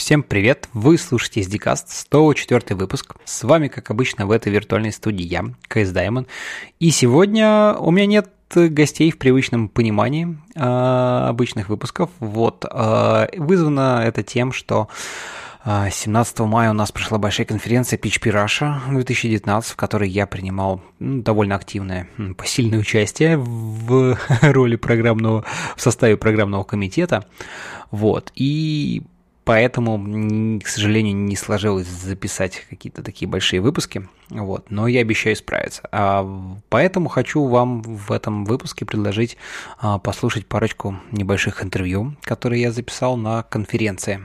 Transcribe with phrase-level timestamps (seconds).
[0.00, 0.66] Всем привет!
[0.72, 3.16] Вы слушаете SDCast, 104 выпуск.
[3.26, 6.26] С вами, как обычно, в этой виртуальной студии я, КС Diamond.
[6.78, 10.60] И сегодня у меня нет гостей в привычном понимании э,
[11.28, 12.08] обычных выпусков.
[12.18, 12.64] Вот.
[12.64, 14.88] Э, вызвано это тем, что
[15.66, 21.20] 17 мая у нас прошла большая конференция PHP Russia 2019, в которой я принимал ну,
[21.20, 22.08] довольно активное
[22.38, 25.44] посильное участие в роли программного,
[25.76, 27.26] в составе программного комитета.
[27.90, 28.32] Вот.
[28.34, 29.02] И
[29.50, 35.82] поэтому, к сожалению, не сложилось записать какие-то такие большие выпуски, вот, но я обещаю справиться.
[35.90, 36.24] А,
[36.68, 39.36] поэтому хочу вам в этом выпуске предложить
[39.80, 44.20] а, послушать парочку небольших интервью, которые я записал на конференции.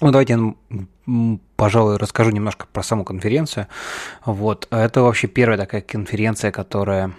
[0.00, 3.68] Ну, давайте я, пожалуй, расскажу немножко про саму конференцию.
[4.24, 7.12] Вот, это вообще первая такая конференция, которая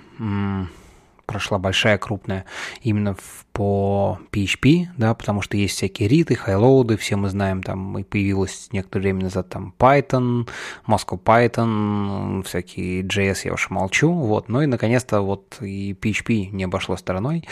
[1.27, 2.45] прошла большая, крупная,
[2.81, 3.15] именно
[3.51, 8.69] по PHP, да, потому что есть всякие риты, хайлоуды, все мы знаем, там и появилось
[8.71, 10.47] некоторое время назад там Python,
[10.87, 16.63] Moscow Python, всякие JS я уж молчу, вот, ну и наконец-то вот и PHP не
[16.63, 17.43] обошло стороной.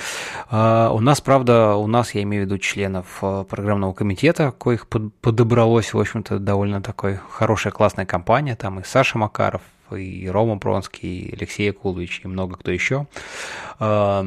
[0.49, 4.87] Uh, у нас, правда, у нас, я имею в виду членов а, программного комитета, коих
[4.87, 11.19] подобралось, в общем-то, довольно такой хорошая, классная компания, там и Саша Макаров, и Рома Пронский,
[11.19, 13.07] и Алексей Акулович, и много кто еще.
[13.79, 14.25] А,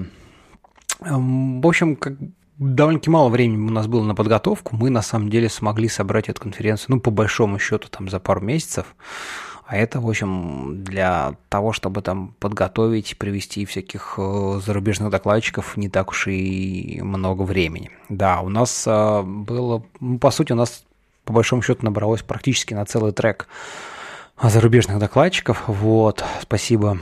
[1.01, 2.15] в общем, как
[2.59, 4.77] довольно-таки мало времени у нас было на подготовку.
[4.77, 8.41] Мы на самом деле смогли собрать эту конференцию, ну, по большому счету, там за пару
[8.41, 8.95] месяцев.
[9.67, 15.91] А это, в общем, для того, чтобы там подготовить, привести всяких э, зарубежных докладчиков, не
[15.91, 17.91] так уж и много времени.
[18.09, 20.85] Да, у нас а, было, ну, по сути, у нас
[21.27, 23.47] по большому счету набралось практически на целый трек
[24.43, 25.65] зарубежных докладчиков.
[25.67, 26.99] Вот, спасибо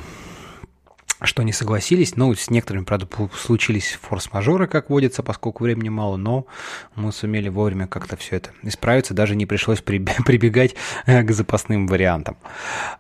[1.23, 2.17] что не согласились.
[2.17, 6.47] Ну, с некоторыми, правда, случились форс-мажоры, как водится, поскольку времени мало, но
[6.95, 10.75] мы сумели вовремя как-то все это исправиться, даже не пришлось прибегать
[11.07, 12.37] э, к запасным вариантам.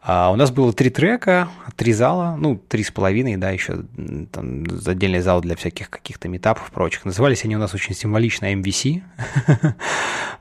[0.02, 3.84] А у нас было три трека, три зала, ну, три с половиной, да, еще
[4.32, 7.04] там отдельный зал для всяких каких-то метапов прочих.
[7.04, 9.02] Назывались они у нас очень символично MVC.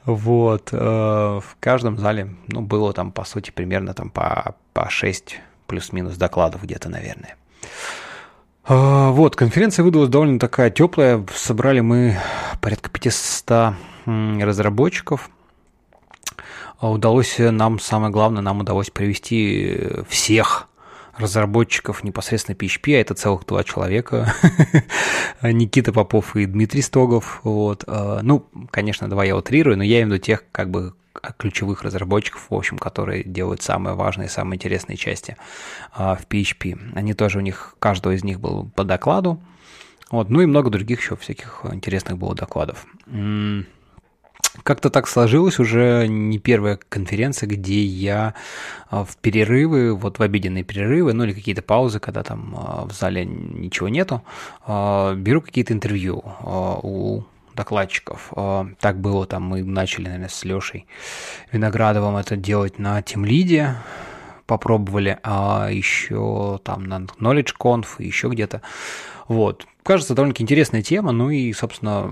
[0.06, 0.70] Вот.
[0.72, 6.16] Э, в каждом зале, ну, было там, по сути, примерно там по, по 6 плюс-минус
[6.16, 7.36] докладов где-то, наверное.
[8.64, 11.24] А, вот, конференция выдалась довольно такая теплая.
[11.34, 12.18] Собрали мы
[12.62, 15.30] порядка 500 разработчиков.
[16.80, 19.78] А, удалось нам, самое главное, нам удалось привести
[20.10, 20.68] всех
[21.18, 24.34] разработчиков непосредственно PHP, а это целых два человека,
[25.42, 27.40] Никита Попов и Дмитрий Стогов.
[27.44, 27.84] Вот.
[27.88, 30.94] А, ну, конечно, два я утрирую, но я имею в виду тех, как бы,
[31.38, 35.38] ключевых разработчиков, в общем, которые делают самые важные, самые интересные части
[35.94, 36.94] а, в PHP.
[36.96, 39.42] Они тоже у них, каждого из них был по докладу.
[40.12, 42.86] Вот, ну и много других еще всяких интересных было докладов.
[44.64, 48.36] Как-то так сложилось уже не первая конференция, где я
[48.90, 52.94] а, в перерывы, вот в обеденные перерывы, ну или какие-то паузы, когда там а, в
[52.94, 54.24] зале ничего нету,
[54.66, 56.24] беру какие-то интервью
[56.84, 57.24] у
[57.56, 58.32] докладчиков.
[58.36, 60.86] А, так было, там мы начали, наверное, с Лешей
[61.52, 63.76] Виноградовым это делать на Тимлиде,
[64.46, 68.62] попробовали, а еще там на KnowledgeConf, еще где-то.
[69.28, 69.68] Вот.
[69.84, 72.12] Кажется, довольно-таки интересная тема, ну и, собственно,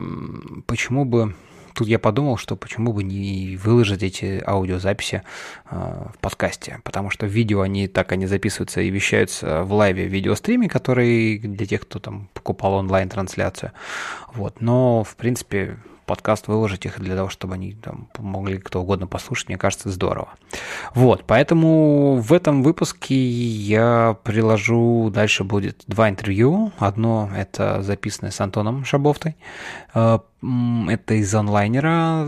[0.68, 1.36] почему бы
[1.74, 5.24] тут я подумал, что почему бы не выложить эти аудиозаписи
[5.70, 5.76] э,
[6.14, 11.40] в подкасте, потому что видео они так они записываются и вещаются в лайве видеостриме, который
[11.40, 13.72] для тех, кто там покупал онлайн-трансляцию.
[14.34, 19.08] Вот, но в принципе подкаст выложить их для того, чтобы они там могли кто угодно
[19.08, 20.30] послушать, мне кажется, здорово.
[20.94, 26.72] Вот, поэтому в этом выпуске я приложу, дальше будет два интервью.
[26.78, 29.36] Одно это записанное с Антоном Шабовтой.
[29.94, 30.20] Э,
[30.90, 32.28] это из онлайнера,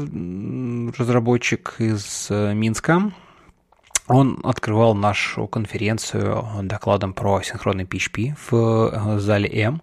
[0.98, 3.12] разработчик из э, Минска.
[4.08, 9.82] Он открывал нашу конференцию докладом про синхронный PHP в э, зале М.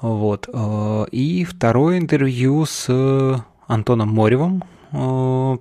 [0.00, 0.48] Вот.
[0.52, 5.56] Э, и второе интервью с Антоном Моревым, э,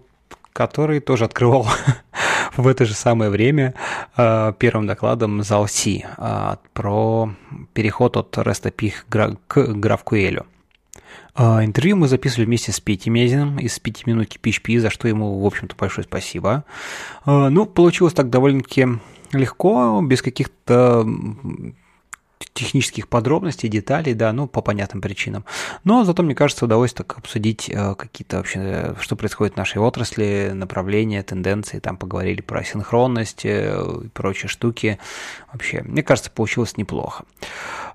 [0.53, 1.67] который тоже открывал
[2.57, 3.73] в это же самое время
[4.17, 6.05] э, первым докладом зал Си
[6.73, 7.33] про
[7.73, 8.93] переход от API
[9.47, 10.45] к GraphQL.
[11.37, 15.45] Интервью мы записывали вместе с Петей Мезиным из 5 минутки PHP, за что ему, в
[15.45, 16.63] общем-то, большое спасибо.
[17.25, 18.87] Ну, получилось так довольно-таки
[19.33, 21.05] легко, без каких-то
[22.53, 25.45] технических подробностей, деталей, да, ну, по понятным причинам.
[25.83, 30.51] Но зато, мне кажется, удалось так обсудить э, какие-то вообще, что происходит в нашей отрасли,
[30.53, 34.99] направления, тенденции, там поговорили про синхронность э, и прочие штуки.
[35.51, 37.25] Вообще, мне кажется, получилось неплохо.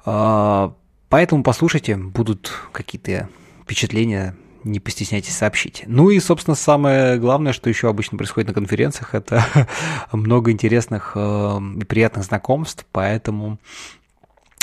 [0.05, 0.71] Э,
[1.09, 3.29] поэтому послушайте, будут какие-то
[3.63, 5.85] впечатления не постесняйтесь сообщить.
[5.87, 9.45] Ну и, собственно, самое главное, что еще обычно происходит на конференциях, это
[10.13, 14.00] много интересных э, и приятных знакомств, поэтому э,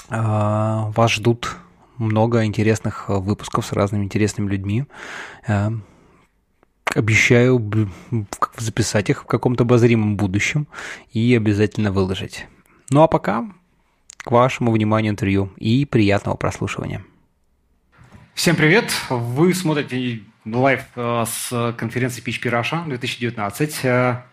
[0.09, 1.57] вас ждут
[1.97, 4.85] много интересных выпусков с разными интересными людьми.
[6.95, 7.89] Обещаю
[8.57, 10.67] записать их в каком-то обозримом будущем
[11.11, 12.47] и обязательно выложить.
[12.89, 13.45] Ну а пока
[14.27, 17.03] к вашему вниманию интервью и приятного прослушивания.
[18.33, 18.91] Всем привет!
[19.09, 23.85] Вы смотрите live э, с конференции PHP Russia 2019.
[23.85, 24.23] Э,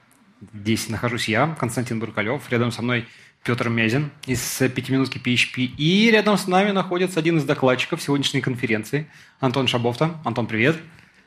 [0.53, 2.43] здесь нахожусь я, Константин Буркалев.
[2.51, 3.07] Рядом со мной
[3.45, 4.41] Петр Мязин из
[4.75, 5.65] «Пятиминутки PHP».
[5.77, 9.07] И рядом с нами находится один из докладчиков сегодняшней конференции,
[9.39, 10.19] Антон Шабовта.
[10.25, 10.79] Антон, привет!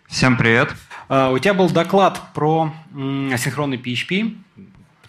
[0.08, 0.74] Всем привет!
[1.10, 2.74] Э, у тебя был доклад про
[3.31, 4.36] асинхронный PHP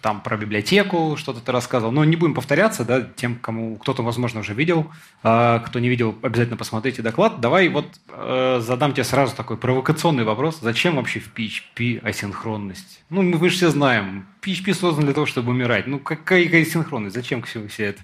[0.01, 1.91] там про библиотеку что-то ты рассказывал.
[1.91, 4.91] Но не будем повторяться, да, тем, кому кто-то, возможно, уже видел.
[5.23, 7.39] А, кто не видел, обязательно посмотрите доклад.
[7.39, 10.59] Давай вот э, задам тебе сразу такой провокационный вопрос.
[10.61, 13.03] Зачем вообще в PHP асинхронность?
[13.09, 15.87] Ну, мы же все знаем, PHP создан для того, чтобы умирать.
[15.87, 17.15] Ну, какая асинхронность?
[17.15, 18.01] Зачем все, все это?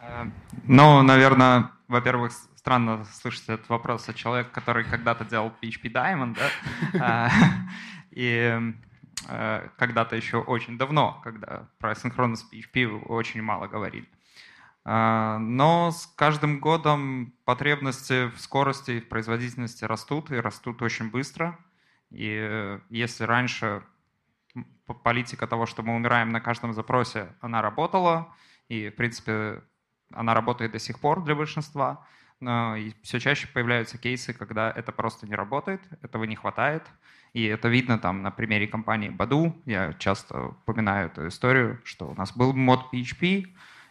[0.00, 0.24] Э,
[0.64, 6.50] ну, наверное, во-первых, странно слышать этот вопрос от человека, который когда-то делал PHP Diamond, да?
[7.00, 7.30] А,
[8.10, 8.72] и Э,
[9.24, 14.08] когда-то еще очень давно, когда про синхронность PHP очень мало говорили.
[14.86, 21.10] Э, но с каждым годом потребности в скорости и в производительности растут, и растут очень
[21.10, 21.58] быстро.
[22.10, 23.82] И если раньше
[25.02, 28.32] политика того, что мы умираем на каждом запросе, она работала,
[28.68, 29.62] и, в принципе,
[30.12, 32.06] она работает до сих пор для большинства,
[32.38, 36.84] но и все чаще появляются кейсы, когда это просто не работает, этого не хватает,
[37.36, 39.52] и это видно там на примере компании Badu.
[39.66, 43.48] Я часто упоминаю эту историю, что у нас был мод PHP,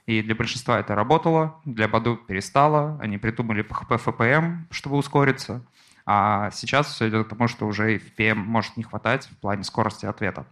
[0.08, 2.98] и для большинства это работало, для Badu перестало.
[3.00, 5.64] Они придумали PHP FPM, чтобы ускориться.
[6.08, 10.08] А сейчас все идет к тому, что уже FPM может не хватать в плане скорости
[10.08, 10.48] ответа.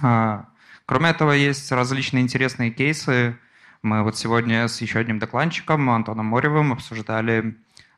[0.00, 0.46] А,
[0.86, 3.36] кроме этого, есть различные интересные кейсы.
[3.82, 7.56] Мы вот сегодня с еще одним докладчиком, Антоном Моревым, обсуждали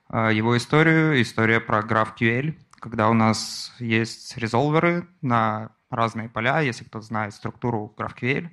[0.08, 6.84] а, его историю, история про GraphQL— когда у нас есть резолверы на разные поля, если
[6.84, 8.48] кто знает структуру GraphQL.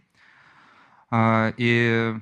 [1.11, 2.15] А, и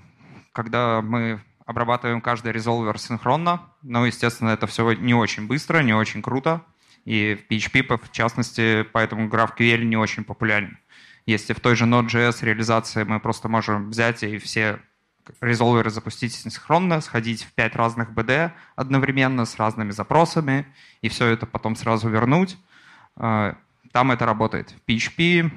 [0.51, 6.21] когда мы обрабатываем каждый резолвер синхронно, ну, естественно, это все не очень быстро, не очень
[6.21, 6.61] круто,
[7.05, 10.77] и в PHP, в частности, поэтому GraphQL не очень популярен.
[11.25, 14.79] Если в той же Node.js реализации мы просто можем взять и все
[15.41, 20.65] резолверы запустить синхронно, сходить в пять разных BD одновременно с разными запросами,
[21.01, 22.57] и все это потом сразу вернуть.
[23.15, 23.55] А,
[23.91, 24.71] там это работает.
[24.71, 25.51] В PHP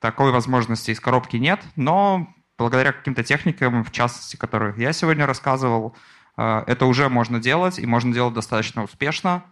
[0.00, 5.96] такой возможности из коробки нет, но благодаря каким-то техникам, в частности, которых я сегодня рассказывал,
[6.36, 9.44] а, это уже можно делать, и можно делать достаточно успешно.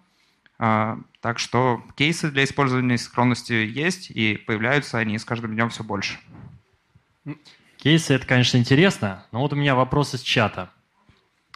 [0.58, 5.82] А, так что кейсы для использования синхронности есть, и появляются они с каждым днем все
[5.82, 6.18] больше.
[7.82, 10.70] Кейсы— это, конечно, интересно, но вот у меня вопрос из чата.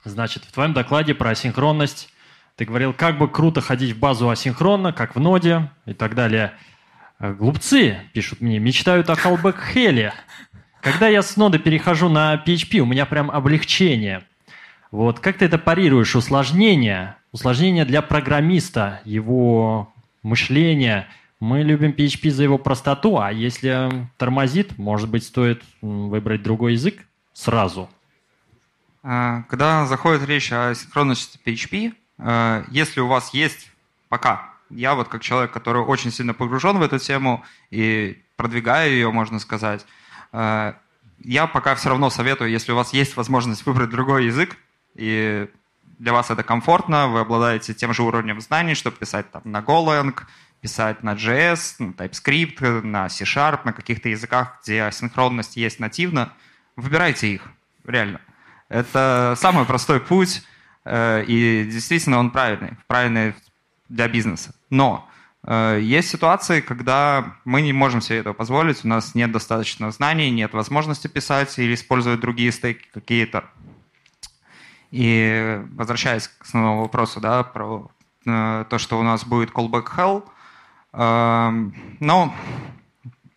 [0.02, 2.08] Значит, в твоем докладе про асинхронность
[2.56, 6.54] ты говорил, как бы круто ходить в базу асинхронно, как в ноде и так далее.
[7.20, 10.14] Э, глупцы, пишут мне, мечтают о callback хеле.
[10.80, 14.24] Когда я с ноды перехожу на PHP, у меня прям облегчение.
[14.90, 16.16] Вот как ты это парируешь?
[16.16, 19.94] Усложнение, усложнение для программиста, его
[20.24, 21.06] мышления–
[21.40, 27.06] мы любим PHP за его простоту, а если тормозит, может быть, стоит выбрать другой язык
[27.32, 27.90] сразу.
[29.02, 33.70] А, когда заходит речь о синхронности PHP, а, если у вас есть
[34.08, 39.10] пока, я вот как человек, который очень сильно погружен в эту тему и продвигаю ее,
[39.12, 39.84] можно сказать,
[40.32, 40.76] а,
[41.18, 44.56] я пока все равно советую, если у вас есть возможность выбрать другой язык,
[44.94, 45.48] и
[45.98, 50.14] для вас это комфортно, вы обладаете тем же уровнем знаний, чтобы писать там на Golang,
[50.66, 56.32] писать на JS, на TypeScript, на C-Sharp, на каких-то языках, где асинхронность есть нативно,
[56.74, 57.42] выбирайте их,
[57.84, 58.20] реально.
[58.68, 60.42] Это самый простой путь,
[60.84, 63.34] э, и действительно он правильный, правильный
[63.88, 64.56] для бизнеса.
[64.68, 65.08] Но
[65.44, 70.32] э, есть ситуации, когда мы не можем себе этого позволить, у нас нет достаточно знаний,
[70.32, 73.44] нет возможности писать или использовать другие стейки какие-то.
[74.90, 77.88] И возвращаясь к основному вопросу, да, про
[78.26, 80.28] э, то, что у нас будет callback hell–
[80.96, 82.34] но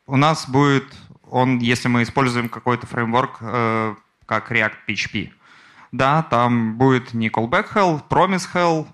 [0.07, 0.85] у нас будет
[1.29, 5.29] он, если мы используем какой-то фреймворк, э, как React PHP.
[5.91, 8.87] Да, там будет не callback hell, promise hell,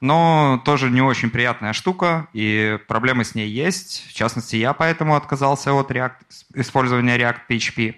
[0.00, 4.06] но тоже не очень приятная штука, и проблемы с ней есть.
[4.08, 6.16] В частности, я поэтому отказался от React,
[6.54, 7.94] использования React PHP.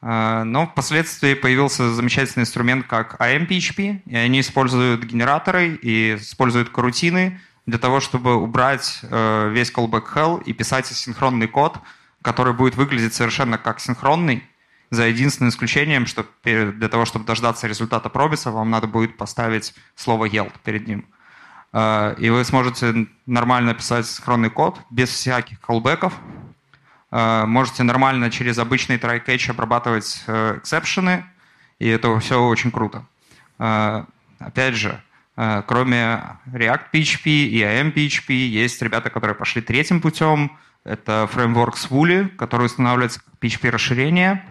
[0.00, 7.78] Но впоследствии появился замечательный инструмент, как AMPHP, и они используют генераторы и используют корутины для
[7.78, 11.76] того, чтобы убрать весь callback hell и писать синхронный код,
[12.22, 14.42] который будет выглядеть совершенно как синхронный,
[14.90, 20.26] за единственным исключением, что для того, чтобы дождаться результата пробиса, вам надо будет поставить слово
[20.26, 21.06] yield перед ним.
[21.72, 26.14] А, и вы сможете нормально писать синхронный код без всяких колбеков.
[27.10, 31.24] А, можете нормально через обычный try-catch обрабатывать э, эксепшены,
[31.78, 33.04] и это все очень круто.
[33.58, 34.06] А,
[34.38, 35.02] опять же,
[35.66, 40.58] кроме React PHP и IM PHP, есть ребята, которые пошли третьим путем.
[40.84, 44.42] Это фреймворк Swooly, который устанавливается как PHP-расширение.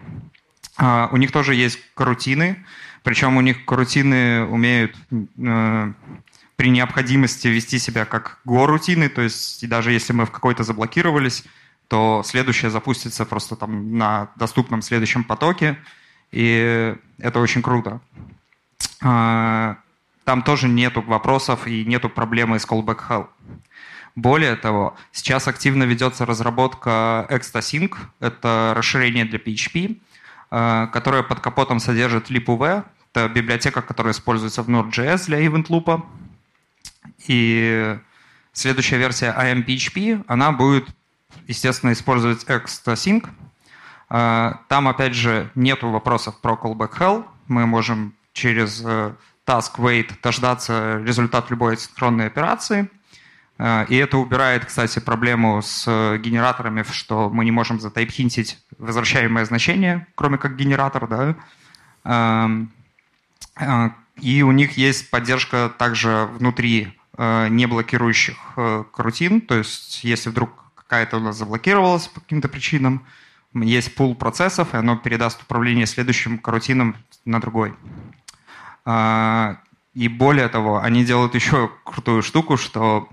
[1.10, 2.64] У них тоже есть карутины,
[3.02, 5.92] причем у них карутины умеют э,
[6.56, 11.44] при необходимости вести себя как го-рутины, то есть даже если мы в какой-то заблокировались,
[11.88, 15.78] то следующее запустится просто там на доступном следующем потоке,
[16.30, 18.00] и это очень круто.
[20.28, 23.28] Там тоже нету вопросов и нету проблемы с callback hell.
[24.14, 29.98] Более того, сейчас активно ведется разработка ExtraSync, это расширение для PHP,
[30.50, 36.04] а, которое под капотом содержит LibUV, это библиотека, которая используется в Node.js для event loop.
[37.26, 37.98] И
[38.52, 40.90] следующая версия IMPHP, она будет,
[41.46, 43.26] естественно, использовать ExtraSync.
[44.10, 47.24] А, там, опять же, нет вопросов про callback hell.
[47.46, 49.14] Мы можем через э,
[49.48, 52.90] task wait дождаться результат любой синхронной операции.
[53.58, 59.44] А, и это убирает, кстати, проблему с э, генераторами, что мы не можем затайпхинтить возвращаемое
[59.44, 61.08] значение, кроме как генератор.
[61.08, 61.34] Да?
[62.04, 62.50] А,
[64.20, 68.84] и у них есть поддержка также внутри Э, не блокирующих э,
[69.48, 73.04] то есть если вдруг какая-то у нас заблокировалась по каким-то причинам,
[73.54, 77.74] есть пул процессов, и оно передаст управление следующим карутином на другой.
[78.90, 79.58] А,
[79.92, 83.06] и более того, они делают еще крутую штуку, что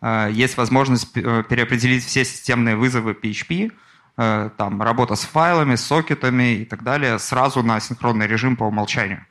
[0.00, 3.72] э, есть возможность переопределить все системные вызовы PHP,
[4.16, 9.24] там, работа с файлами, с сокетами и так далее, сразу на синхронный режим по умолчанию.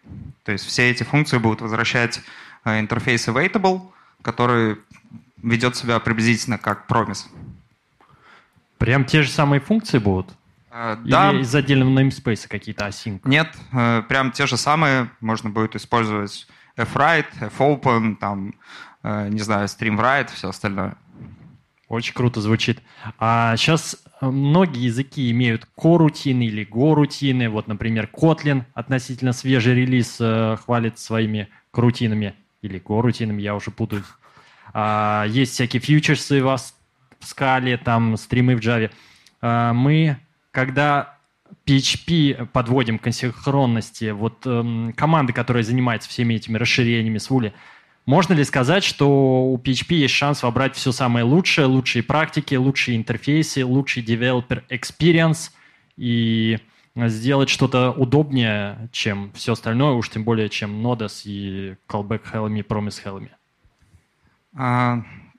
[0.44, 2.22] То есть все эти функции будут возвращать
[2.63, 3.82] интерфейс Awaitable,
[4.22, 4.77] который
[5.44, 7.27] ведет себя приблизительно как промис.
[8.77, 10.34] Прям те же самые функции будут?
[11.04, 11.32] Да.
[11.32, 13.22] Или из отдельного namespace какие-то async?
[13.24, 15.10] Нет, uh, прям те же самые.
[15.22, 18.54] Можно будет использовать fwrite, fopen, там,
[19.04, 20.96] uh, не знаю, streamwrite, все остальное.
[21.88, 22.82] Очень круто звучит.
[23.18, 27.50] А сейчас многие языки имеют корутины или горутины.
[27.50, 34.04] Вот, например, Kotlin относительно свежий релиз э, хвалит своими крутинами или горутинами, я уже путаюсь.
[34.74, 38.92] А, есть всякие фьючерсы в, в скале, там стримы в Java.
[39.42, 40.18] А, мы,
[40.58, 41.20] когда
[41.68, 47.54] PHP подводим к асинхронности, вот эм, команды, которая занимается всеми этими расширениями с Вули,
[48.08, 52.98] можно ли сказать, что у PHP есть шанс вобрать все самое лучшее, лучшие практики, лучшие
[52.98, 55.52] интерфейсы, лучший developer experience
[55.96, 56.58] и
[56.96, 62.64] сделать что-то удобнее, чем все остальное, уж тем более, чем Node и callback helm и
[62.64, 63.30] promise helm?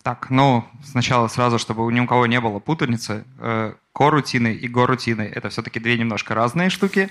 [0.08, 5.20] Так, ну, сначала сразу, чтобы ни у кого не было путаницы, э, корутины и горутины—
[5.34, 7.10] это все-таки две немножко разные штуки.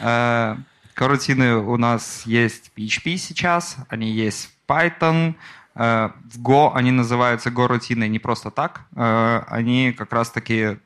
[0.00, 0.56] Э,
[0.94, 5.34] корутины у нас есть в PHP сейчас, они есть в Python,
[5.74, 10.78] э, в Go они называются горутины не просто так, они как раз-таки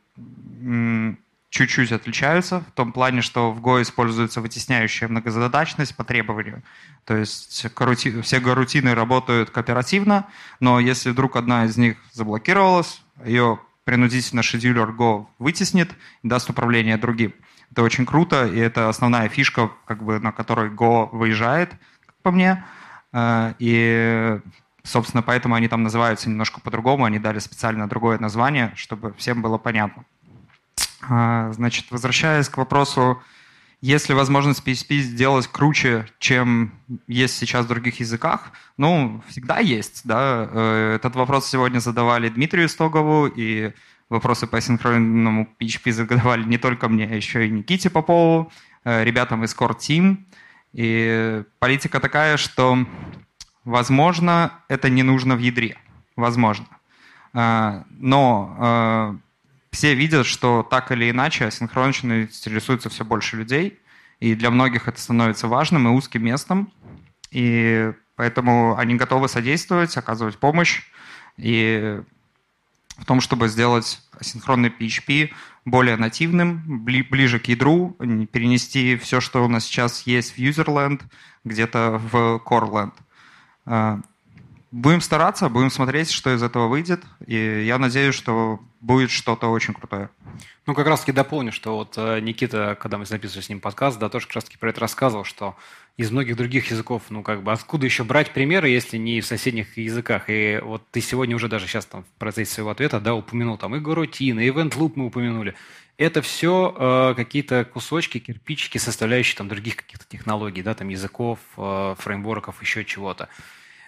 [1.50, 6.62] чуть-чуть отличаются в том плане, что в Go используется вытесняющая многозадачность по требованию.
[7.04, 8.20] То есть карути...
[8.22, 10.26] все гарутины работают кооперативно,
[10.60, 16.96] но если вдруг одна из них заблокировалась, ее принудительно шедюлер Go вытеснит и даст управление
[16.96, 17.32] другим.
[17.70, 21.70] Это очень круто, и это основная фишка, как бы, на которой Go выезжает,
[22.04, 22.64] как по мне.
[23.12, 24.40] Э, и,
[24.82, 29.58] собственно, поэтому они там называются немножко по-другому, они дали специально другое название, чтобы всем было
[29.58, 30.04] понятно.
[31.08, 33.22] А, значит, возвращаясь к вопросу,
[33.80, 36.72] есть ли возможность PHP сделать круче, чем
[37.06, 38.52] есть сейчас в других языках?
[38.76, 40.48] Ну, всегда есть, да.
[40.50, 43.72] Э, этот вопрос сегодня задавали Дмитрию Стогову, и
[44.08, 48.50] вопросы по синхронному PHP задавали не только мне, а еще и Никите Попову,
[48.84, 50.25] э, ребятам из Core Team.
[50.72, 52.78] И политика такая, что,
[53.64, 55.76] возможно, это не нужно в ядре.
[56.16, 56.66] Возможно.
[57.34, 59.20] А, но
[59.76, 63.78] все видят, что так или иначе синхронщиной интересуется все больше людей,
[64.21, 66.73] и для многих это становится важным и узким местом,
[67.30, 70.83] и поэтому они готовы содействовать, оказывать помощь,
[71.37, 72.00] и
[72.97, 75.30] в том, чтобы сделать асинхронный PHP
[75.66, 77.90] более нативным, ближе к ядру,
[78.33, 81.02] перенести все, что у нас сейчас есть в userland,
[81.45, 82.95] где-то в coreland.
[84.73, 89.75] Будем стараться, будем смотреть, что из этого выйдет, и я надеюсь, что будет что-то очень
[89.75, 90.11] крутое.
[90.66, 94.08] Ну, как раз-таки дополню, что вот э, Никита, когда мы записывали с ним подкаст, да,
[94.08, 95.56] тоже как раз-таки про это рассказывал, что
[95.96, 99.76] из многих других языков, ну, как бы, откуда еще брать примеры, если не в соседних
[99.78, 100.25] языках?
[100.28, 103.76] И вот ты сегодня уже даже сейчас там в процессе своего ответа, да, упомянул там
[103.76, 105.54] и горутины, и event loop мы упомянули.
[105.96, 111.94] Это все э, какие-то кусочки, кирпичики, составляющие там других каких-то технологий, да, там языков, э,
[111.99, 113.28] фреймворков, еще чего-то.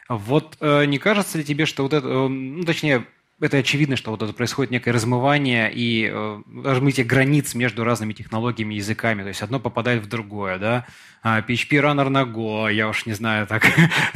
[0.09, 3.07] Вот э, не кажется ли тебе, что вот это, э, ну, точнее,
[3.41, 8.75] это очевидно, что вот это происходит некое размывание и э, размытие границ между разными технологиями
[8.75, 9.23] и языками.
[9.23, 10.87] То есть одно попадает в другое, да.
[11.23, 13.67] А, PHP Runner на Go, я уж не знаю, так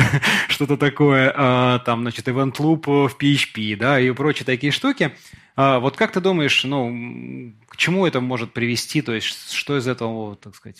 [0.49, 1.33] что-то такое.
[1.37, 5.13] А, там, значит, Event Loop в PHP, да, и прочие такие штуки.
[5.55, 9.03] А, вот как ты думаешь, ну, к чему это может привести?
[9.03, 10.79] То есть что из этого, так сказать,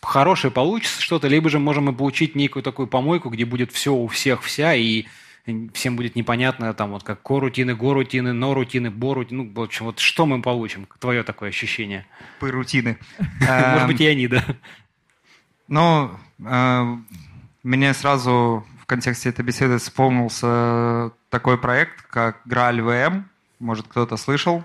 [0.00, 4.06] хорошее получится что-то, либо же можем мы получить некую такую помойку, где будет все у
[4.06, 5.04] всех вся, и
[5.72, 10.26] всем будет непонятно, там вот как корутины, горутины, норутины, борутины, ну, в общем, вот что
[10.26, 10.86] мы получим?
[10.98, 12.06] Твое такое ощущение?
[12.40, 12.98] Пырутины.
[13.40, 14.44] Может быть, и они, да.
[15.68, 16.10] Ну,
[16.44, 16.96] э,
[17.62, 23.24] мне сразу в контексте этой беседы вспомнился такой проект, как Graal VM.
[23.58, 24.64] Может, кто-то слышал.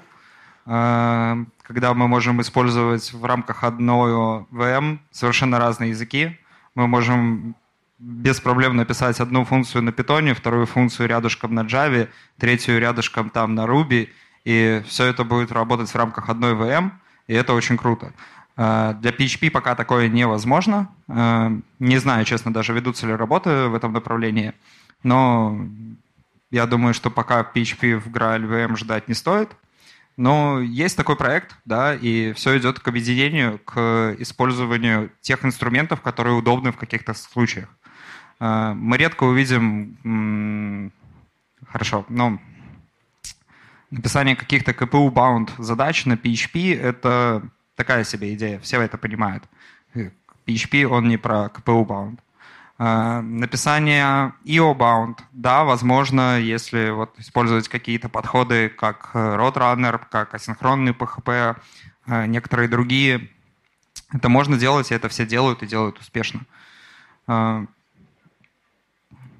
[0.66, 6.38] Э, когда мы можем использовать в рамках одной VM совершенно разные языки.
[6.76, 7.56] Мы можем
[8.04, 13.56] без проблем написать одну функцию на Python, вторую функцию рядышком на Java, третью рядышком там
[13.56, 14.10] на Ruby,
[14.44, 16.92] и все это будет работать в рамках одной VM,
[17.28, 18.12] и это очень круто.
[18.58, 20.90] Э, для PHP пока такое невозможно.
[21.08, 24.54] Э, не знаю, честно, даже ведутся ли работы в этом направлении,
[25.02, 25.66] но
[26.52, 29.50] я думаю, что пока PHP в Graal VM ждать не стоит.
[30.18, 36.36] Но есть такой проект, да, и все идет к объединению, к использованию тех инструментов, которые
[36.36, 37.70] удобны в каких-то случаях.
[38.40, 40.92] Э, мы редко увидим,
[41.68, 42.40] хорошо, но
[43.92, 47.44] написание каких-то KPU-bound задач на PHP— это
[47.76, 49.44] такая себе идея, все это понимают.
[50.46, 52.20] PHP, он не про KPU-bound.
[52.80, 61.56] Э, написание EO-bound, да, возможно, если вот использовать какие-то подходы, как Roadrunner, как асинхронный PHP,
[62.08, 63.30] э, некоторые другие,
[64.12, 66.42] это можно делать, и это все делают и делают успешно.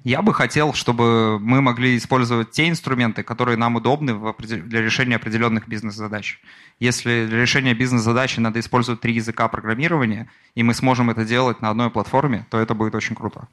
[0.04, 5.66] Я бы хотел, чтобы мы могли использовать те инструменты, которые нам удобны для решения определенных
[5.66, 6.40] бизнес-задач.
[6.78, 11.70] Если для решения бизнес-задачи надо использовать три языка программирования, и мы сможем это делать на
[11.70, 13.48] одной платформе, то это будет очень круто.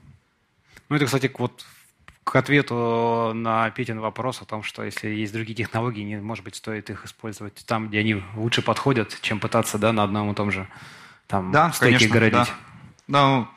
[0.89, 1.65] Ну, это, кстати, вот
[2.25, 6.55] к ответу на Петин вопрос о том, что если есть другие технологии, не, может быть,
[6.55, 10.51] стоит их использовать там, где они лучше подходят, чем пытаться да, на одном и том
[10.51, 10.67] же
[11.27, 12.53] там, да, стеке конечно, городить.
[13.07, 13.17] Да.
[13.37, 13.47] Ну,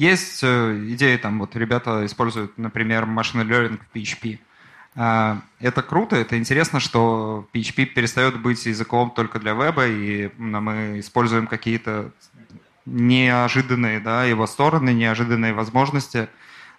[0.00, 4.38] есть э, идеи, там вот ребята используют, например, machine learning в PHP.
[4.96, 11.00] А, это круто, это интересно, что PHP перестает быть языком только для веба, и мы
[11.00, 12.12] используем какие-то
[12.86, 16.30] неожиданные да, его стороны, неожиданные возможности.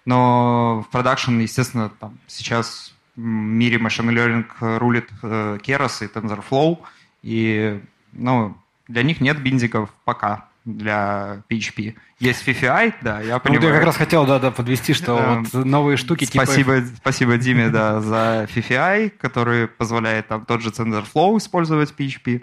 [0.04, 6.80] Но в продакшн, естественно, там сейчас в мире machine learning рулит э, Keras и TensorFlow,
[7.22, 7.80] и
[8.14, 8.56] ну,
[8.88, 11.94] для них нет биндиков пока для PHP.
[12.18, 13.62] Есть FIFI, да, я понимаю.
[13.62, 16.96] Ну, я как раз хотел, да, да, подвести, что эм, вот новые штуки спасибо, типа...
[16.98, 22.42] Спасибо Диме, да, за FIFI, который позволяет там тот же TensorFlow использовать PHP.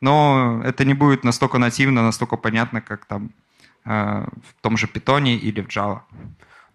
[0.00, 3.30] Но это не будет настолько нативно, настолько понятно, как там
[3.84, 6.02] э, в том же Python или в Java.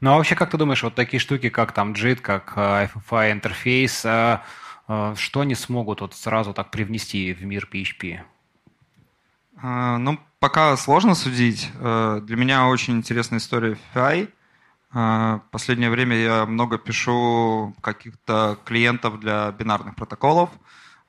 [0.01, 3.31] Ну а вообще, как ты думаешь, вот такие штуки, как там JIT, как э, FFI
[3.31, 4.39] интерфейс, э,
[5.15, 8.19] что они смогут вот сразу так привнести в мир PHP?
[9.63, 11.71] Ну, пока сложно судить.
[11.79, 14.27] Э, для меня очень интересная история FI.
[14.93, 20.49] Э, последнее время я много пишу каких-то клиентов для бинарных протоколов.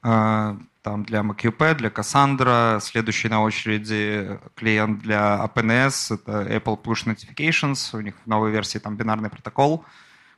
[0.04, 2.78] Э, там для MQP, для Cassandra.
[2.80, 7.96] Следующий на очереди клиент для APNS, это Apple Push Notifications.
[7.96, 9.84] У них в новой версии там бинарный протокол.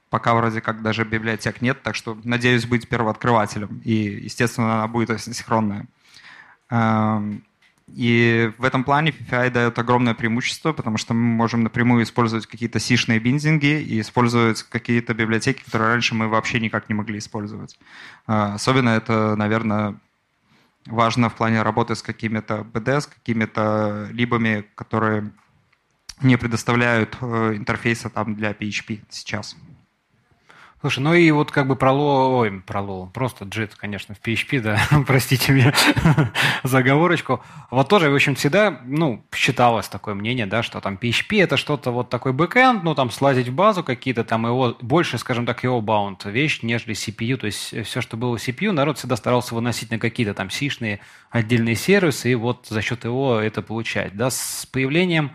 [0.08, 3.80] Пока вроде как даже библиотек нет, так что надеюсь быть первооткрывателем.
[3.84, 5.88] И, естественно, она будет асинхронная.
[7.92, 12.78] И в этом плане FFI дает огромное преимущество, потому что мы можем напрямую использовать какие-то
[12.78, 17.78] сишные биндинги и использовать какие-то библиотеки, которые раньше мы вообще никак не могли использовать.
[18.26, 19.96] А, особенно это, наверное,
[20.86, 25.30] важно в плане работы с какими-то BD, с какими-то либами, которые
[26.22, 29.56] не предоставляют э, интерфейса там для PHP сейчас.
[30.84, 34.78] Слушай, ну и вот как бы пролол, ой, пролол, просто JIT, конечно, в PHP, да,
[35.06, 35.72] простите меня
[36.62, 37.42] за оговорочку.
[37.70, 41.90] Вот тоже, в общем, всегда, ну, считалось такое мнение, да, что там PHP это что-то
[41.90, 45.80] вот такой бэкэнд, ну, там слазить в базу какие-то там его, больше, скажем так, его
[45.80, 49.98] bound вещь, нежели CPU, то есть все, что было CPU, народ всегда старался выносить на
[49.98, 55.30] какие-то там сишные отдельные сервисы и вот за счет его это получать, да, с появлением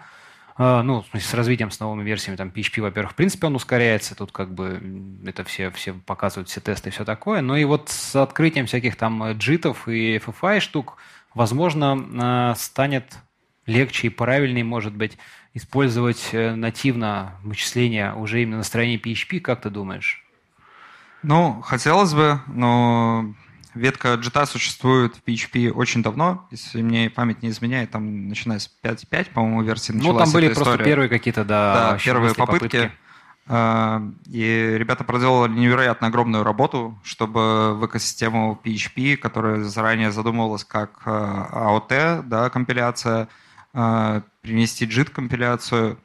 [0.59, 4.13] ну, в смысле, с развитием, с новыми версиями, там, PHP, во-первых, в принципе, он ускоряется,
[4.13, 4.81] тут как бы
[5.25, 8.97] это все, все показывают, все тесты и все такое, но и вот с открытием всяких
[8.97, 10.97] там джитов и FFI штук,
[11.33, 13.19] возможно, а, станет
[13.65, 15.17] легче и правильнее, может быть,
[15.53, 20.25] использовать э, нативно вычисления уже именно на стороне PHP, как ты думаешь?
[21.23, 23.33] Ну, хотелось бы, но
[23.79, 28.69] Ветка JIT существует в PHP очень давно, если мне память не изменяет, там начиная с
[28.83, 30.85] 5.5, по-моему, версии началась Ну, там были просто история.
[30.85, 32.77] первые какие-то, да, да первые попытки.
[32.77, 32.91] попытки.
[33.51, 41.01] А, и ребята проделали невероятно огромную работу, чтобы в экосистему PHP, которая заранее задумывалась как
[41.05, 43.27] AOT, а, да, компиляция,
[43.73, 45.97] а, принести JIT-компиляцию.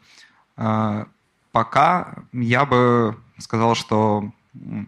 [1.53, 4.31] Пока я бы сказал, что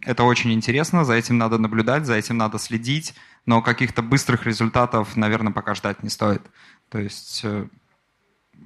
[0.02, 3.14] это очень интересно, за этим надо наблюдать, за этим надо следить,
[3.46, 6.42] но каких-то быстрых результатов, наверное, пока ждать не стоит.
[6.88, 7.66] То есть э,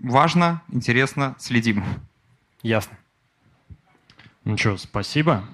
[0.03, 1.85] важно, интересно, следим.
[2.63, 2.97] Ясно.
[4.45, 5.45] Ну что, спасибо.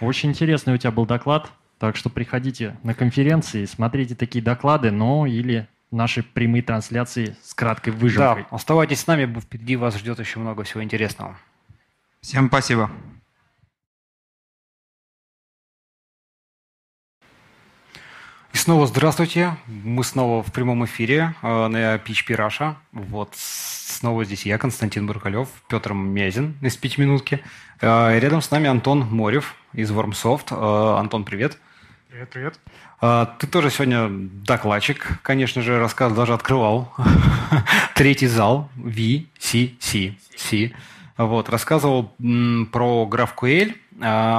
[0.00, 1.50] Очень интересный у тебя был доклад.
[1.78, 7.92] Так что приходите на конференции, смотрите такие доклады, но или наши прямые трансляции с краткой
[7.92, 8.42] выжимкой.
[8.42, 11.38] Да, оставайтесь с нами, впереди вас ждет еще много всего интересного.
[12.22, 12.90] Всем спасибо.
[18.56, 19.54] И снова здравствуйте.
[19.66, 22.76] Мы снова в прямом эфире э, на PHP Russia.
[22.90, 27.44] Вот снова здесь я, Константин Буркалев, Петр Мязин из «Пятиминутки».
[27.82, 30.46] Э, рядом с нами Антон Морев из Wormsoft.
[30.52, 31.58] Э, Антон, привет.
[32.08, 32.58] Привет, привет.
[33.38, 36.94] Ты тоже сегодня докладчик, конечно же, рассказ даже открывал.
[37.94, 40.72] Третий зал, VCCC.
[41.18, 42.14] Вот, рассказывал
[42.72, 43.74] про GraphQL.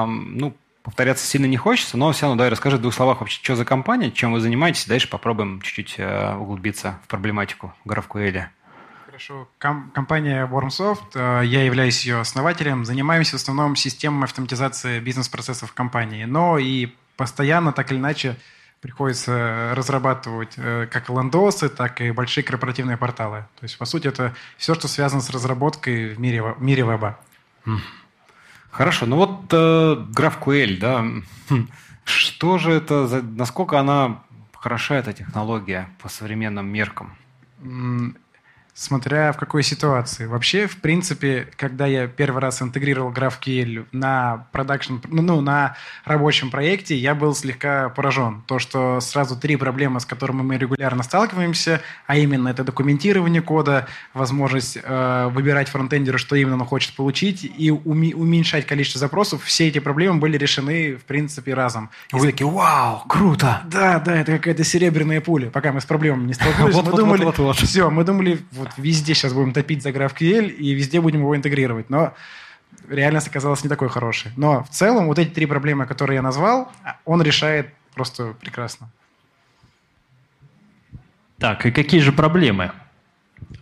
[0.08, 0.56] Ну,
[0.88, 3.65] повторяться сильно не хочется, но все равно давай расскажи в двух словах вообще, что за
[3.65, 8.45] компания, чем вы занимаетесь, дальше попробуем чуть-чуть э, углубиться в проблематику GraphQL.
[9.08, 9.50] Хорошо.
[9.60, 16.23] Ком- компания Wormsoft, э, я являюсь ее основателем, занимаемся в основном системой автоматизации бизнес-процессов компании,
[16.23, 18.38] но и постоянно, так или иначе,
[18.80, 23.39] приходится разрабатывать э, как ландосы, так и большие корпоративные порталы.
[23.60, 27.19] То есть, по сути, это все, что связано с разработкой в мире, в мире веба.
[28.78, 31.04] Хорошо, ну вот э, GraphQL, да,
[31.50, 31.68] хм,
[32.04, 34.22] что же это, за, насколько она
[34.54, 37.18] хороша, эта технология по современным меркам?
[38.78, 40.28] Смотря в какой ситуации.
[40.28, 46.96] Вообще, в принципе, когда я первый раз интегрировал GraphQL на продакшн, ну, на рабочем проекте,
[46.96, 48.44] я был слегка поражен.
[48.46, 53.88] То, что сразу три проблемы, с которыми мы регулярно сталкиваемся, а именно это документирование кода,
[54.13, 59.68] возможность э, выбирать фронтендеру, что именно он хочет получить, и уми- уменьшать количество запросов, все
[59.68, 61.90] эти проблемы были решены, в принципе, разом.
[62.13, 63.63] И Вы такие, вау, круто!
[63.66, 65.50] Да, да, это какая-то серебряная пуля.
[65.50, 69.53] Пока мы с проблемами не столкнулись, мы думали, все, мы думали, вот везде сейчас будем
[69.53, 71.89] топить за GraphQL и везде будем его интегрировать.
[71.89, 72.13] Но
[72.89, 74.32] реальность оказалась не такой хорошей.
[74.38, 76.71] Но в целом вот эти три проблемы, которые я назвал,
[77.06, 78.89] он решает просто прекрасно.
[81.38, 82.71] Так, и какие же проблемы?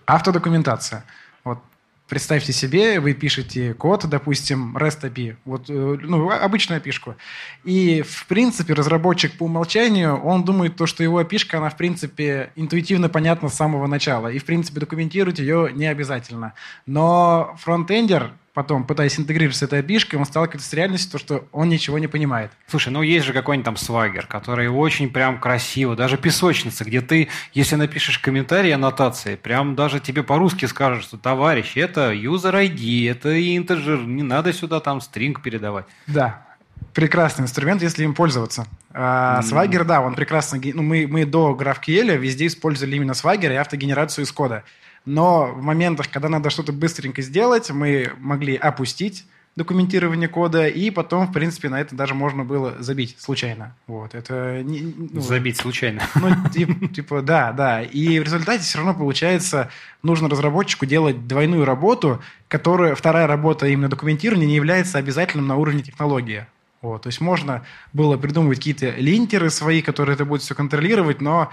[0.05, 1.03] Автодокументация.
[1.43, 1.59] Вот
[2.07, 7.15] Представьте себе, вы пишете код, допустим, REST API, вот, э, ну, обычную API.
[7.63, 12.51] И, в принципе, разработчик по умолчанию, он думает, то, что его API, она, в принципе,
[12.55, 14.27] интуитивно понятна с самого начала.
[14.27, 16.53] И, в принципе, документировать ее не обязательно.
[16.85, 21.69] Но фронтендер, потом, пытаясь интегрироваться с этой обишкой, он сталкивается с реальностью, то, что он
[21.69, 22.51] ничего не понимает.
[22.67, 27.27] Слушай, ну есть же какой-нибудь там свагер, который очень прям красиво, даже песочница, где ты,
[27.53, 33.57] если напишешь комментарий, аннотации, прям даже тебе по-русски скажут, что, товарищ, это user ID, это
[33.57, 35.85] интеджер, не надо сюда там стринг передавать.
[36.07, 36.45] Да,
[36.93, 38.65] прекрасный инструмент, если им пользоваться.
[38.93, 40.59] А, Swagger, да, он прекрасно...
[40.73, 44.63] Ну, мы, мы до GraphQL везде использовали именно Swagger и автогенерацию из кода.
[45.05, 51.27] Но в моментах, когда надо что-то быстренько сделать, мы могли опустить документирование кода, и потом,
[51.27, 53.73] в принципе, на это даже можно было забить случайно.
[53.87, 54.61] Вот, это...
[54.61, 56.01] Не, ну, забить случайно.
[56.15, 57.81] Ну, типа, типа, да, да.
[57.81, 59.69] И в результате все равно получается,
[60.03, 65.83] нужно разработчику делать двойную работу, которая, вторая работа именно документирования не является обязательным на уровне
[65.83, 66.47] технологии.
[66.81, 67.63] Вот, то есть можно
[67.93, 71.49] было придумывать какие-то линтеры свои, которые это будет все контролировать, но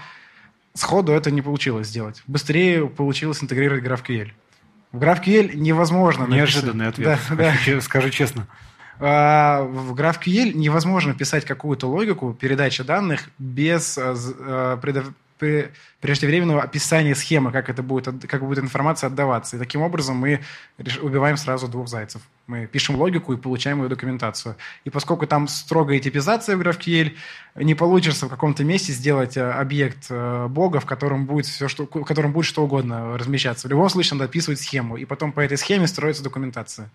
[0.73, 2.23] сходу это не получилось сделать.
[2.27, 4.31] Быстрее получилось интегрировать GraphQL.
[4.91, 7.19] В GraphQL невозможно Неожиданный написать.
[7.19, 7.81] ответ, да, да.
[7.81, 8.47] скажу честно.
[8.99, 14.77] А, в GraphQL невозможно писать какую-то логику передачи данных без э, э,
[16.01, 19.55] преждевременного описания схемы, как, это будет, как будет информация отдаваться.
[19.55, 20.41] И таким образом мы
[21.01, 22.21] убиваем сразу двух зайцев.
[22.47, 24.55] Мы пишем логику и получаем ее документацию.
[24.83, 27.15] И поскольку там строгая типизация в GraphQL,
[27.55, 31.83] не получится в каком-то месте сделать э, объект э, бога, в котором будет все, что,
[31.85, 33.67] в котором будет что угодно размещаться.
[33.67, 36.89] В любом случае надо описывать схему, и потом по этой схеме строится документация.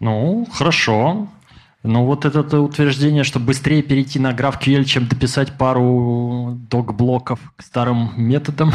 [0.00, 1.28] Ну, хорошо.
[1.82, 8.12] Но вот это утверждение, что быстрее перейти на GraphQL, чем дописать пару док-блоков к старым
[8.16, 8.72] методам,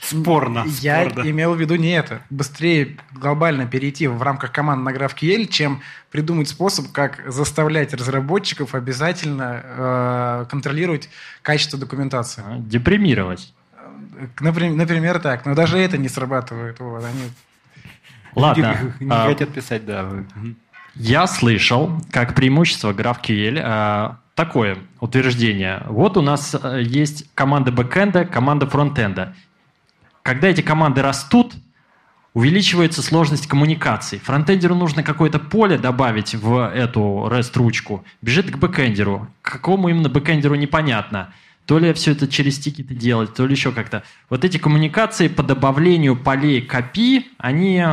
[0.00, 0.64] Спорно.
[0.80, 1.30] Я спорно.
[1.30, 2.22] имел в виду не это.
[2.30, 9.62] Быстрее глобально перейти в рамках команд на GraphQL, чем придумать способ, как заставлять разработчиков обязательно
[9.62, 11.10] э, контролировать
[11.42, 12.42] качество документации.
[12.46, 13.52] А, депримировать.
[14.40, 15.44] Например, например, так.
[15.44, 16.80] Но даже это не срабатывает.
[16.80, 17.30] Вот, они...
[18.34, 18.94] Ладно.
[19.00, 19.26] Не а...
[19.26, 20.10] хотят писать, да.
[20.98, 25.84] Я слышал, как преимущество GraphQL, э, такое утверждение.
[25.86, 29.36] Вот у нас э, есть команда бэкэнда, команда фронтенда.
[30.24, 31.54] Когда эти команды растут,
[32.34, 34.18] увеличивается сложность коммуникаций.
[34.18, 38.04] Фронтендеру нужно какое-то поле добавить в эту REST-ручку.
[38.20, 39.28] Бежит к бэкэндеру.
[39.40, 41.32] Какому именно бэкэндеру непонятно.
[41.66, 44.02] То ли все это через тикеты делать, то ли еще как-то.
[44.30, 47.84] Вот эти коммуникации по добавлению полей к API, они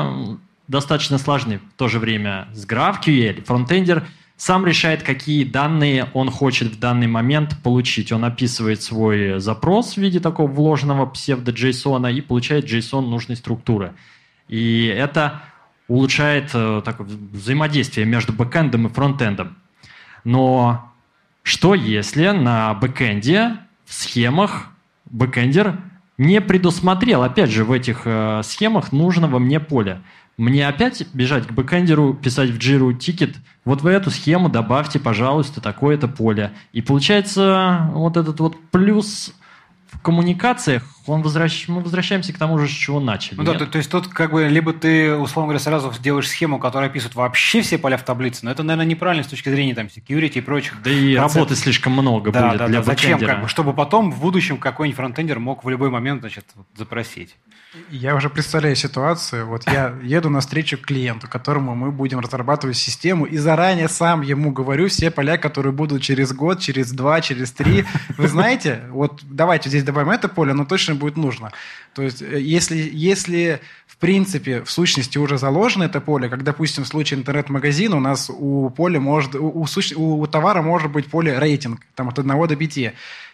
[0.67, 1.59] достаточно сложны.
[1.73, 7.07] В то же время с GraphQL фронтендер сам решает, какие данные он хочет в данный
[7.07, 8.11] момент получить.
[8.11, 13.93] Он описывает свой запрос в виде такого вложенного псевдо-JSON и получает JSON нужной структуры.
[14.47, 15.41] И это
[15.87, 19.55] улучшает э, такое взаимодействие между бэкэндом и фронтендом.
[20.23, 20.91] Но
[21.43, 24.67] что если на бэкэнде в схемах
[25.05, 25.79] бэкэндер
[26.17, 30.01] не предусмотрел, опять же, в этих э, схемах нужного мне поля.
[30.37, 35.61] Мне опять бежать к бэкэндеру, писать в Jira тикет, вот в эту схему добавьте, пожалуйста,
[35.61, 36.51] такое-то поле.
[36.73, 39.33] И получается вот этот вот плюс
[39.89, 41.67] в коммуникациях, он возвращ...
[41.67, 43.37] мы возвращаемся к тому же, с чего начали.
[43.37, 46.59] Ну да, то, то есть тут как бы либо ты, условно говоря, сразу делаешь схему,
[46.59, 49.87] которая описывает вообще все поля в таблице, но это, наверное, неправильно с точки зрения там
[49.87, 50.81] security и прочих.
[50.83, 51.39] Да и концепций.
[51.39, 52.83] работы слишком много да, будет да, для да.
[52.83, 53.19] Зачем?
[53.19, 57.35] Как бы, чтобы потом в будущем какой-нибудь фронтендер мог в любой момент значит, запросить.
[57.89, 59.45] Я уже представляю ситуацию.
[59.47, 64.21] Вот я еду на встречу к клиенту, которому мы будем разрабатывать систему, и заранее сам
[64.21, 67.85] ему говорю все поля, которые будут через год, через два, через три.
[68.17, 71.51] Вы знаете, вот давайте здесь добавим это поле, оно точно будет нужно.
[71.93, 76.83] То есть э, если, если в принципе, в сущности уже заложено это поле, как, допустим,
[76.83, 81.37] в случае интернет-магазина у нас у поля может, у, у, у товара может быть поле
[81.39, 82.93] рейтинг, там от 1 до 5.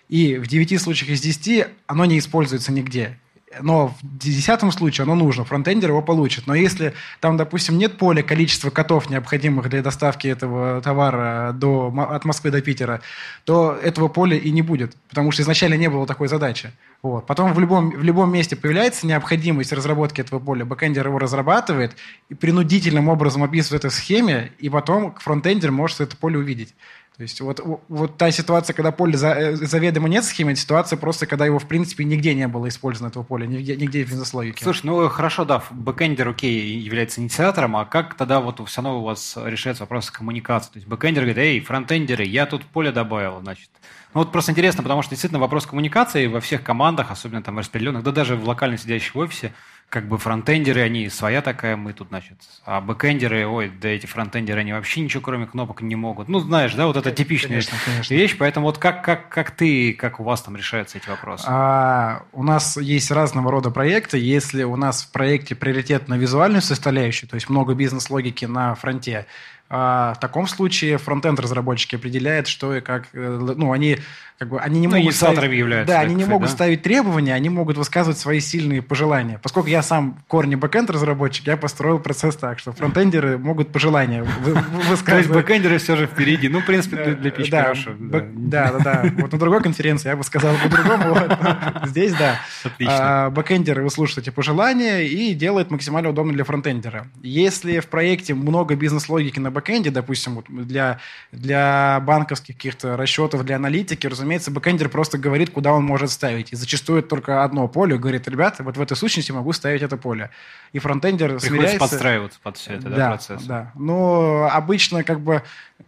[0.09, 3.17] И в 9 случаях из 10 оно не используется нигде
[3.59, 6.47] но в десятом случае оно нужно, фронтендер его получит.
[6.47, 12.25] Но если там, допустим, нет поля количества котов, необходимых для доставки этого товара до, от
[12.25, 13.01] Москвы до Питера,
[13.45, 16.71] то этого поля и не будет, потому что изначально не было такой задачи.
[17.01, 17.25] Вот.
[17.25, 21.95] Потом в любом, в любом месте появляется необходимость разработки этого поля, бэкэндер его разрабатывает
[22.29, 26.75] и принудительным образом описывает это в схеме, и потом фронтендер может это поле увидеть.
[27.21, 30.97] То есть вот, вот та ситуация, когда поле за, э, заведомо нет схемы, это ситуация
[30.97, 34.63] просто, когда его, в принципе, нигде не было использовано, этого поля, нигде, нигде в бизнес-логике.
[34.63, 39.03] Слушай, ну хорошо, да, бэкэндер, окей, является инициатором, а как тогда вот все равно у
[39.03, 40.71] вас решается вопрос коммуникации?
[40.71, 43.69] То есть бэкэндер говорит, эй, фронтендеры, я тут поле добавил, значит.
[44.15, 48.01] Ну вот просто интересно, потому что действительно вопрос коммуникации во всех командах, особенно там распределенных,
[48.01, 49.53] да даже в локально сидящих в офисе,
[49.91, 54.61] как бы фронтендеры, они своя такая, мы тут, значит, а бэкендеры, ой, да эти фронтендеры,
[54.61, 56.29] они вообще ничего кроме кнопок не могут.
[56.29, 58.13] Ну, знаешь, да, вот это типичная конечно, конечно.
[58.13, 61.43] вещь, поэтому вот как, как, как ты, как у вас там решаются эти вопросы?
[61.45, 64.17] А, у нас есть разного рода проекты.
[64.17, 69.25] Если у нас в проекте приоритет на визуальную составляющую, то есть много бизнес-логики на фронте,
[69.73, 73.99] а в таком случае фронтенд разработчики определяют, что и как, э, ну, они
[74.37, 75.93] как бы они не ну, могут ставить, являются.
[75.93, 76.55] Да, они не могут да?
[76.55, 79.39] ставить требования, они могут высказывать свои сильные пожелания.
[79.41, 84.23] Поскольку я сам в корне бэкенд разработчик, я построил процесс так, что фронтендеры могут пожелания
[84.23, 85.05] высказывать.
[85.05, 86.49] То есть бэкендеры все же впереди.
[86.49, 87.91] Ну, в принципе, для PHP хорошо.
[87.99, 89.05] Да, да, да.
[89.19, 91.17] Вот на другой конференции я бы сказал по-другому.
[91.85, 92.39] Здесь, да.
[92.63, 93.25] Отлично.
[93.25, 97.07] А, бэкендеры выслушивают эти пожелания и делают максимально удобно для фронтендера.
[97.21, 100.99] Если в проекте много бизнес-логики на бэкенде, допустим, для,
[101.31, 106.53] для банковских каких-то расчетов, для аналитики, разумеется, разумеется, бэкэндер просто говорит, куда он может ставить.
[106.53, 109.97] И зачастую только одно поле говорит, ребята, вот в этой сущности могу ставить ставить это
[109.97, 110.29] поле.
[110.73, 111.79] И фронтендер Приходится смиряется...
[111.79, 113.43] подстраиваться под все это, да, да, процесс?
[113.43, 115.43] Да, но обычно как бы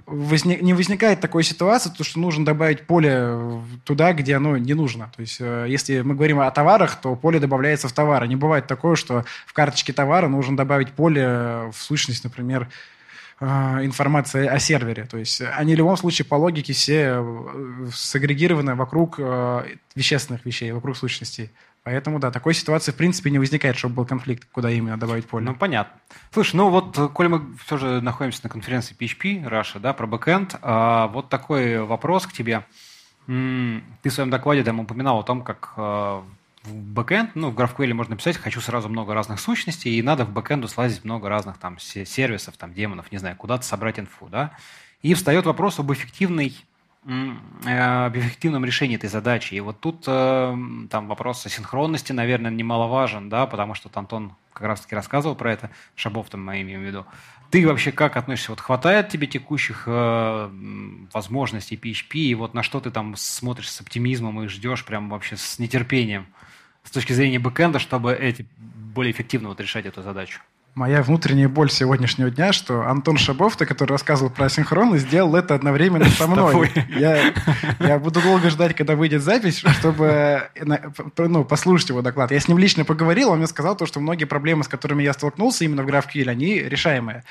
[0.06, 5.10] возник, не возникает такой ситуации, то, что нужно добавить поле туда, где оно не нужно.
[5.16, 8.28] То есть э, если мы говорим о товарах, то поле добавляется в товары.
[8.28, 12.68] Не бывает такое, что в карточке товара нужно добавить поле в сущность, например,
[13.40, 13.46] э,
[13.84, 15.06] информация о сервере.
[15.06, 19.20] То есть они в любом случае по логике все э, сагрегированы вокруг
[19.96, 21.52] вещественных вещей, вокруг сущностей.
[21.84, 25.46] Поэтому, да, такой ситуации в принципе не возникает, чтобы был конфликт, куда именно добавить поле.
[25.46, 26.00] Ну, понятно.
[26.32, 30.60] Слушай, ну вот, коль мы все же находимся на конференции PHP Russia, да, про бэкэнд,
[30.62, 32.66] а, вот такой вопрос к тебе.
[33.28, 36.24] Ты в своем докладе там упоминал о том, как а,
[36.64, 40.32] в бэкэнд, ну, в GraphQL можно написать, хочу сразу много разных сущностей, и надо в
[40.32, 44.52] бэкэнду слазить много разных там сервисов, там, демонов, не знаю, куда-то собрать инфу, да.
[45.02, 46.73] И встает вопрос об эффективной Э,
[47.06, 49.56] об эффективном решении этой задачи.
[49.56, 50.58] И вот тут э,
[50.90, 55.52] там вопрос о синхронности, наверное, немаловажен, да, потому что вот Антон как раз-таки рассказывал про
[55.52, 57.06] это, Шабов там мы имеем в виду.
[57.50, 58.52] Ты вообще как относишься?
[58.52, 60.50] Вот хватает тебе текущих э,
[61.14, 65.36] возможностей PHP, и вот на что ты там смотришь с оптимизмом и ждешь прям вообще
[65.36, 66.28] с нетерпением
[66.84, 70.40] с точки зрения бэкэнда, чтобы эти более эффективно вот решать эту задачу?
[70.76, 76.06] Моя внутренняя боль сегодняшнего дня, что Антон Шабов-то, который рассказывал про синхрон, сделал это одновременно
[76.06, 76.72] со мной.
[76.90, 77.34] Я,
[77.80, 80.50] я буду долго ждать, когда выйдет запись, чтобы
[81.18, 82.32] ну, послушать его доклад.
[82.32, 85.14] Я с ним лично поговорил, он мне сказал то, что многие проблемы, с которыми я
[85.14, 87.24] столкнулся именно в GraphQL, они решаемые.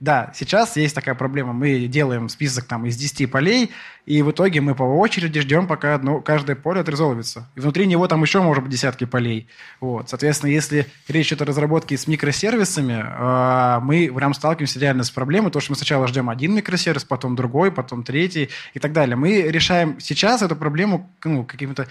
[0.00, 1.52] Да, сейчас есть такая проблема.
[1.52, 3.70] Мы делаем список там из 10 полей,
[4.06, 7.46] и в итоге мы по очереди ждем, пока одно, каждое поле отрезолвится.
[7.54, 9.46] И внутри него там еще может быть десятки полей.
[9.78, 10.08] Вот.
[10.08, 15.50] Соответственно, если речь идет о разработке с микросервисами, э, мы прям сталкиваемся реально с проблемой,
[15.50, 19.16] то, что мы сначала ждем один микросервис, потом другой, потом третий и так далее.
[19.16, 21.88] Мы решаем сейчас эту проблему ну, какими-то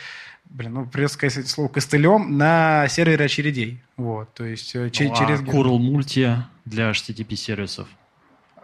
[0.49, 3.83] блин, ну, придется сказать слово костылем на сервере очередей.
[3.97, 5.41] Вот, то есть э, ну, через...
[5.41, 7.87] А curl multi для HTTP-сервисов?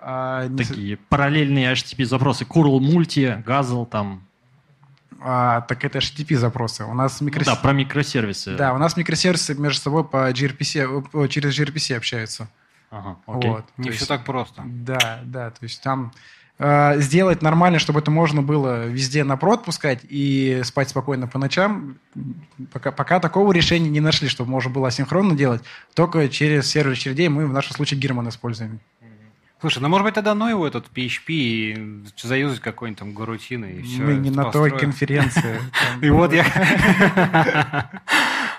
[0.08, 0.96] А, Такие не...
[0.98, 2.44] параллельные HTTP-запросы.
[2.44, 4.22] Curl multi, Guzzle там.
[5.20, 6.86] А, так это HTTP-запросы.
[6.86, 7.48] У нас микрос...
[7.48, 8.56] Ну, да, про микросервисы.
[8.56, 12.48] Да, у нас микросервисы между собой по gRPC, через gRPC общаются.
[12.92, 13.50] Ага, окей.
[13.50, 14.62] Вот, Не все есть, так просто.
[14.64, 16.14] Да, да, то есть там
[16.60, 21.40] э, сделать нормально, чтобы это можно было везде на прод пускать и спать спокойно по
[21.40, 21.98] ночам,
[22.72, 25.64] пока, пока такого решения не нашли, чтобы можно было асинхронно делать,
[25.96, 28.80] только через сервер очередей мы в нашем случае Герман используем.
[29.62, 33.82] Слушай, ну может быть тогда ну его этот PHP и заюзать какой-нибудь там гарутин и
[33.82, 34.02] все.
[34.02, 35.60] Мы не на той конференции.
[36.02, 36.44] И вот я...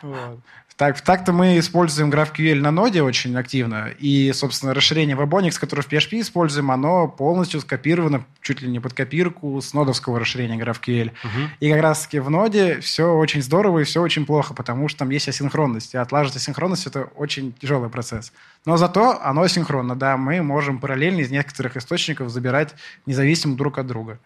[0.76, 5.88] Так, так-то мы используем GraphQL на ноде очень активно, и, собственно, расширение Webonics, которое в
[5.88, 11.12] PHP используем, оно полностью скопировано, чуть ли не под копирку с нодовского расширения GraphQL.
[11.12, 11.48] Uh-huh.
[11.60, 15.08] И как раз-таки в ноде все очень здорово и все очень плохо, потому что там
[15.08, 18.34] есть асинхронность, и отлаживать асинхронность– это очень тяжелый процесс.
[18.66, 22.74] Но зато оно синхронно, да, мы можем параллельно из некоторых источников забирать
[23.06, 24.18] независимо друг от друга.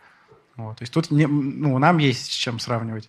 [0.57, 3.09] Вот, то есть тут не, ну, нам есть с чем сравнивать.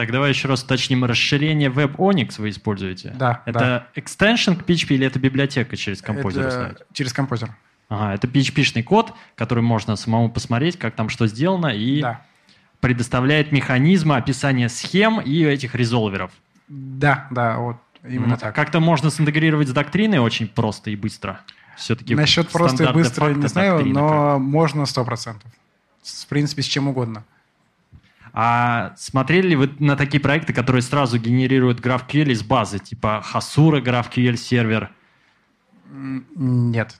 [0.00, 1.04] Так, давай еще раз уточним.
[1.04, 3.12] Расширение Web Onyx вы используете?
[3.18, 3.42] Да.
[3.44, 3.58] Это
[3.94, 4.00] да.
[4.00, 6.46] extension к PHP или это библиотека через композер?
[6.46, 7.54] Это через композер.
[7.90, 12.22] Ага, это PHP-шный код, который можно самому посмотреть, как там что сделано, и да.
[12.80, 16.30] предоставляет механизмы описания схем и этих резолверов.
[16.68, 18.40] Да, да, вот именно mm.
[18.40, 18.54] так.
[18.54, 21.42] Как-то можно синтегрировать с доктриной очень просто и быстро.
[21.76, 24.40] Все-таки Насчет просто и быстро не знаю, но как.
[24.40, 25.42] можно 100%.
[26.02, 27.22] В принципе, с чем угодно.
[28.32, 33.82] А смотрели ли вы на такие проекты, которые сразу генерируют GraphQL из базы, типа Hasura
[33.82, 34.90] GraphQL сервер?
[35.90, 36.98] Нет.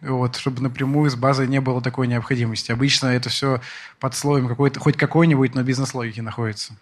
[0.00, 2.70] Вот, чтобы напрямую с базой не было такой необходимости.
[2.72, 3.62] Обычно это все
[3.98, 6.76] под слоем какой-то, хоть какой-нибудь, но бизнес-логики находится.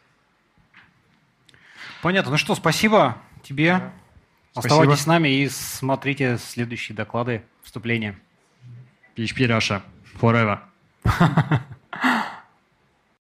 [2.03, 2.33] Понятно.
[2.33, 3.75] Ну что, спасибо тебе.
[3.75, 3.93] Да.
[4.55, 5.05] Оставайтесь спасибо.
[5.05, 8.19] с нами и смотрите следующие доклады, вступления.
[9.17, 9.83] PHP Russia.
[10.21, 10.59] Forever.